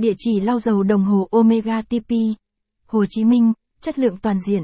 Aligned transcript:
Địa 0.00 0.14
chỉ 0.18 0.40
lau 0.40 0.58
dầu 0.60 0.82
đồng 0.82 1.04
hồ 1.04 1.28
Omega 1.30 1.82
TP. 1.82 2.12
Hồ 2.86 3.04
Chí 3.08 3.24
Minh, 3.24 3.52
chất 3.80 3.98
lượng 3.98 4.16
toàn 4.22 4.38
diện. 4.46 4.62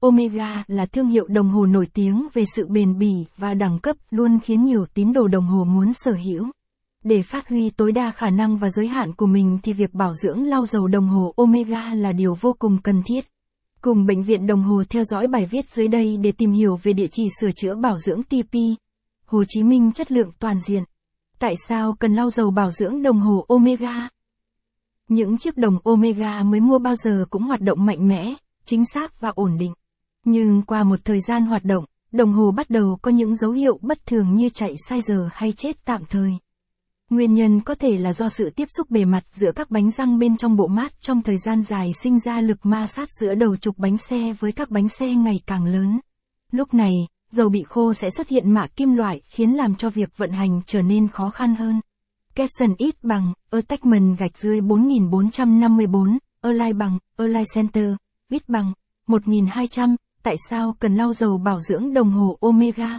Omega 0.00 0.64
là 0.66 0.86
thương 0.86 1.08
hiệu 1.08 1.26
đồng 1.28 1.48
hồ 1.50 1.66
nổi 1.66 1.86
tiếng 1.94 2.28
về 2.34 2.44
sự 2.56 2.66
bền 2.68 2.98
bỉ 2.98 3.10
và 3.36 3.54
đẳng 3.54 3.78
cấp 3.78 3.96
luôn 4.10 4.38
khiến 4.40 4.64
nhiều 4.64 4.86
tín 4.94 5.12
đồ 5.12 5.28
đồng 5.28 5.46
hồ 5.46 5.64
muốn 5.64 5.92
sở 5.92 6.12
hữu. 6.12 6.46
Để 7.04 7.22
phát 7.22 7.48
huy 7.48 7.70
tối 7.70 7.92
đa 7.92 8.10
khả 8.10 8.30
năng 8.30 8.56
và 8.56 8.70
giới 8.70 8.88
hạn 8.88 9.14
của 9.14 9.26
mình 9.26 9.58
thì 9.62 9.72
việc 9.72 9.94
bảo 9.94 10.14
dưỡng 10.14 10.44
lau 10.44 10.66
dầu 10.66 10.88
đồng 10.88 11.08
hồ 11.08 11.32
Omega 11.36 11.94
là 11.94 12.12
điều 12.12 12.34
vô 12.40 12.56
cùng 12.58 12.78
cần 12.82 13.02
thiết. 13.06 13.24
Cùng 13.80 14.06
Bệnh 14.06 14.22
viện 14.22 14.46
Đồng 14.46 14.62
Hồ 14.62 14.82
theo 14.90 15.04
dõi 15.04 15.26
bài 15.26 15.46
viết 15.46 15.68
dưới 15.68 15.88
đây 15.88 16.16
để 16.16 16.32
tìm 16.32 16.52
hiểu 16.52 16.78
về 16.82 16.92
địa 16.92 17.08
chỉ 17.12 17.28
sửa 17.40 17.50
chữa 17.52 17.74
bảo 17.74 17.98
dưỡng 17.98 18.22
TP. 18.22 18.54
Hồ 19.26 19.44
Chí 19.48 19.62
Minh 19.62 19.92
chất 19.92 20.12
lượng 20.12 20.30
toàn 20.38 20.60
diện. 20.60 20.82
Tại 21.38 21.54
sao 21.68 21.96
cần 22.00 22.14
lau 22.14 22.30
dầu 22.30 22.50
bảo 22.50 22.70
dưỡng 22.70 23.02
đồng 23.02 23.20
hồ 23.20 23.44
Omega? 23.48 24.08
Những 25.08 25.38
chiếc 25.38 25.56
đồng 25.56 25.78
Omega 25.84 26.42
mới 26.42 26.60
mua 26.60 26.78
bao 26.78 26.96
giờ 26.96 27.24
cũng 27.30 27.42
hoạt 27.42 27.60
động 27.60 27.86
mạnh 27.86 28.08
mẽ, 28.08 28.34
chính 28.64 28.84
xác 28.94 29.20
và 29.20 29.28
ổn 29.34 29.58
định. 29.58 29.72
Nhưng 30.24 30.62
qua 30.62 30.84
một 30.84 31.04
thời 31.04 31.20
gian 31.20 31.46
hoạt 31.46 31.64
động, 31.64 31.84
đồng 32.12 32.32
hồ 32.32 32.50
bắt 32.50 32.70
đầu 32.70 32.98
có 33.02 33.10
những 33.10 33.36
dấu 33.36 33.50
hiệu 33.50 33.78
bất 33.82 34.06
thường 34.06 34.34
như 34.34 34.48
chạy 34.48 34.74
sai 34.88 35.00
giờ 35.00 35.28
hay 35.32 35.52
chết 35.52 35.84
tạm 35.84 36.02
thời. 36.08 36.32
Nguyên 37.10 37.34
nhân 37.34 37.60
có 37.60 37.74
thể 37.74 37.98
là 37.98 38.12
do 38.12 38.28
sự 38.28 38.50
tiếp 38.56 38.68
xúc 38.76 38.90
bề 38.90 39.04
mặt 39.04 39.24
giữa 39.30 39.52
các 39.52 39.70
bánh 39.70 39.90
răng 39.90 40.18
bên 40.18 40.36
trong 40.36 40.56
bộ 40.56 40.66
mát 40.66 41.00
trong 41.00 41.22
thời 41.22 41.38
gian 41.38 41.62
dài 41.62 41.92
sinh 42.02 42.20
ra 42.20 42.40
lực 42.40 42.58
ma 42.62 42.86
sát 42.86 43.08
giữa 43.20 43.34
đầu 43.34 43.56
trục 43.56 43.78
bánh 43.78 43.96
xe 43.96 44.32
với 44.40 44.52
các 44.52 44.70
bánh 44.70 44.88
xe 44.88 45.14
ngày 45.14 45.40
càng 45.46 45.64
lớn. 45.64 46.00
Lúc 46.52 46.74
này, 46.74 46.92
dầu 47.30 47.48
bị 47.48 47.62
khô 47.62 47.94
sẽ 47.94 48.10
xuất 48.10 48.28
hiện 48.28 48.50
mạ 48.50 48.66
kim 48.66 48.94
loại 48.94 49.20
khiến 49.28 49.52
làm 49.52 49.74
cho 49.74 49.90
việc 49.90 50.16
vận 50.16 50.32
hành 50.32 50.60
trở 50.66 50.82
nên 50.82 51.08
khó 51.08 51.30
khăn 51.30 51.54
hơn. 51.54 51.80
Caption 52.38 52.74
ít 52.78 52.94
bằng, 53.02 53.32
attachment 53.50 54.18
gạch 54.18 54.38
dưới 54.38 54.60
4454, 54.60 56.18
Align 56.40 56.78
bằng, 56.78 56.98
Align 57.16 57.44
Center, 57.54 57.94
ít 58.30 58.48
bằng, 58.48 58.72
1200, 59.06 59.96
tại 60.22 60.36
sao 60.50 60.76
cần 60.78 60.96
lau 60.96 61.12
dầu 61.12 61.38
bảo 61.38 61.60
dưỡng 61.60 61.94
đồng 61.94 62.10
hồ 62.10 62.36
Omega? 62.40 62.98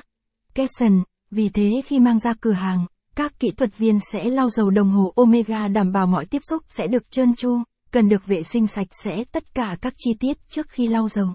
Caption, 0.56 1.04
vì 1.31 1.50
thế 1.50 1.81
khi 1.86 2.00
mang 2.00 2.20
ra 2.20 2.34
cửa 2.42 2.52
hàng, 2.52 2.86
các 3.16 3.40
kỹ 3.40 3.52
thuật 3.58 3.78
viên 3.78 4.00
sẽ 4.12 4.30
lau 4.30 4.50
dầu 4.50 4.70
đồng 4.70 4.92
hồ 4.92 5.14
Omega 5.16 5.68
đảm 5.68 5.92
bảo 5.92 6.08
mọi 6.08 6.26
tiếp 6.26 6.42
xúc 6.50 6.64
sẽ 6.68 6.88
được 6.88 7.12
trơn 7.12 7.36
tru, 7.36 7.58
cần 7.92 8.09
được 8.09 8.26
vệ 8.26 8.44
sinh 8.44 8.68
sạch 8.68 8.88
sẽ 9.03 9.24
tất 9.31 9.53
cả 9.53 9.78
các 9.81 9.94
chi 9.98 10.12
tiết 10.20 10.38
trước 10.50 10.70
khi 10.70 10.88
lau 10.88 11.08
dầu. 11.08 11.28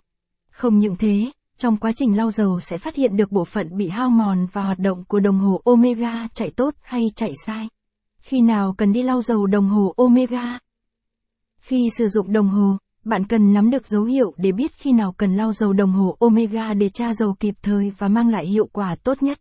Không 0.51 0.79
những 0.79 0.97
thế, 0.97 1.31
trong 1.59 1.77
quá 1.77 1.93
trình 1.97 2.17
lau 2.17 2.31
dầu 2.31 2.61
sẽ 2.61 2.79
phát 2.79 2.95
hiện 2.95 3.17
được 3.17 3.33
bộ 3.33 3.45
phận 3.45 3.77
bị 3.77 3.89
hao 3.89 4.11
mòn 4.11 4.47
và 4.53 4.63
hoạt 4.63 4.79
động 4.79 5.05
của 5.05 5.21
đồng 5.21 5.39
hồ 5.39 5.61
Omega 5.65 6.29
chạy 6.35 6.51
tốt 6.51 6.75
hay 6.83 7.03
chạy 7.15 7.33
sai. 7.47 7.69
Khi 8.25 8.41
nào 8.41 8.75
cần 8.79 8.93
đi 8.93 9.03
lau 9.03 9.23
dầu 9.23 9.47
đồng 9.47 9.69
hồ 9.69 9.95
Omega? 9.97 10.59
Khi 11.59 11.89
sử 11.99 12.09
dụng 12.09 12.33
đồng 12.33 12.49
hồ, 12.49 12.77
bạn 13.05 13.27
cần 13.27 13.53
nắm 13.53 13.71
được 13.71 13.89
dấu 13.89 14.05
hiệu 14.05 14.35
để 14.37 14.53
biết 14.53 14.73
khi 14.73 14.93
nào 14.93 15.13
cần 15.13 15.37
lau 15.37 15.53
dầu 15.53 15.73
đồng 15.73 15.93
hồ 15.93 16.17
Omega 16.21 16.75
để 16.75 16.89
tra 16.89 17.15
dầu 17.15 17.35
kịp 17.41 17.55
thời 17.63 17.93
và 17.99 18.09
mang 18.09 18.29
lại 18.29 18.47
hiệu 18.47 18.69
quả 18.73 18.97
tốt 19.05 19.23
nhất. 19.23 19.41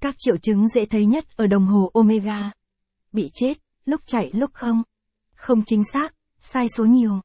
Các 0.00 0.14
triệu 0.18 0.36
chứng 0.36 0.68
dễ 0.68 0.86
thấy 0.86 1.06
nhất 1.06 1.36
ở 1.36 1.46
đồng 1.46 1.66
hồ 1.66 1.90
Omega. 1.94 2.50
Bị 3.12 3.30
chết, 3.34 3.58
lúc 3.84 4.00
chạy 4.06 4.30
lúc 4.32 4.50
không. 4.54 4.82
Không 5.34 5.62
chính 5.66 5.82
xác, 5.92 6.14
sai 6.40 6.66
số 6.76 6.84
nhiều. 6.84 7.20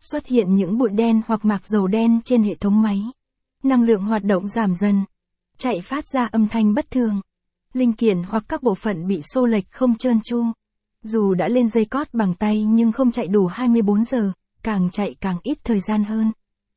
Xuất 0.00 0.26
hiện 0.26 0.54
những 0.54 0.78
bụi 0.78 0.90
đen 0.90 1.22
hoặc 1.26 1.44
mạc 1.44 1.66
dầu 1.66 1.86
đen 1.86 2.20
trên 2.24 2.42
hệ 2.42 2.54
thống 2.54 2.82
máy. 2.82 3.02
Năng 3.62 3.82
lượng 3.82 4.02
hoạt 4.02 4.24
động 4.24 4.48
giảm 4.48 4.74
dần. 4.74 5.04
Chạy 5.56 5.80
phát 5.80 6.04
ra 6.06 6.28
âm 6.32 6.48
thanh 6.48 6.74
bất 6.74 6.90
thường. 6.90 7.20
Linh 7.74 7.92
kiện 7.92 8.22
hoặc 8.22 8.44
các 8.48 8.62
bộ 8.62 8.74
phận 8.74 9.06
bị 9.06 9.20
xô 9.34 9.46
lệch 9.46 9.70
không 9.70 9.96
trơn 9.98 10.20
tru. 10.24 10.44
Dù 11.02 11.34
đã 11.34 11.48
lên 11.48 11.68
dây 11.68 11.84
cót 11.84 12.14
bằng 12.14 12.34
tay 12.34 12.64
nhưng 12.64 12.92
không 12.92 13.10
chạy 13.10 13.26
đủ 13.26 13.46
24 13.46 14.04
giờ, 14.04 14.32
càng 14.62 14.90
chạy 14.90 15.14
càng 15.20 15.36
ít 15.42 15.58
thời 15.64 15.80
gian 15.80 16.04
hơn. 16.04 16.32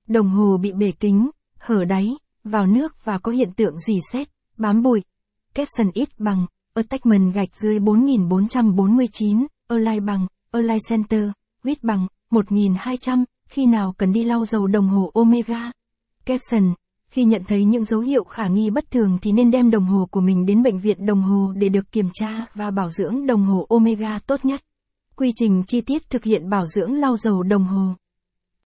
Đồng 0.08 0.30
hồ 0.30 0.58
bị 0.58 0.72
bể 0.72 0.92
kính, 0.92 1.30
hở 1.60 1.86
đáy, 1.86 2.12
vào 2.44 2.68
nước 2.68 3.06
và 3.06 3.18
có 3.18 3.32
hiện 3.32 3.52
tượng 3.54 3.80
dì 3.80 4.00
xét, 4.12 4.28
bám 4.58 4.84
bụi, 4.84 5.02
Capson 5.54 5.92
ít 5.94 6.10
bằng, 6.18 6.46
attachment 6.74 7.34
gạch 7.34 7.56
dưới 7.56 7.80
4449, 7.80 9.48
align 9.68 10.06
bằng, 10.06 10.28
align 10.52 10.80
center, 10.90 11.30
width 11.64 11.76
bằng, 11.82 12.08
1200, 12.32 13.24
khi 13.48 13.66
nào 13.66 13.94
cần 13.98 14.14
đi 14.14 14.24
lau 14.24 14.46
dầu 14.46 14.68
đồng 14.68 14.90
hồ 14.90 15.12
Omega. 15.14 15.72
Capson, 16.26 16.74
khi 17.14 17.24
nhận 17.24 17.44
thấy 17.48 17.64
những 17.64 17.86
dấu 17.86 18.00
hiệu 18.00 18.24
khả 18.24 18.48
nghi 18.48 18.70
bất 18.70 18.92
thường 18.92 19.18
thì 19.22 19.32
nên 19.32 19.52
đem 19.52 19.72
đồng 19.72 19.86
hồ 19.86 20.08
của 20.12 20.22
mình 20.22 20.46
đến 20.46 20.64
bệnh 20.64 20.80
viện 20.80 21.06
đồng 21.06 21.22
hồ 21.22 21.54
để 21.56 21.70
được 21.70 21.92
kiểm 21.92 22.10
tra 22.14 22.46
và 22.56 22.72
bảo 22.72 22.90
dưỡng 22.90 23.26
đồng 23.26 23.46
hồ 23.46 23.66
Omega 23.70 24.20
tốt 24.28 24.46
nhất. 24.46 24.62
Quy 25.16 25.32
trình 25.36 25.64
chi 25.68 25.82
tiết 25.82 26.10
thực 26.10 26.24
hiện 26.24 26.50
bảo 26.50 26.66
dưỡng 26.68 26.94
lau 26.94 27.18
dầu 27.18 27.44
đồng 27.44 27.64
hồ. 27.64 27.94